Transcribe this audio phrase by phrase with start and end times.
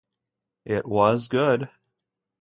[0.65, 1.69] It was good.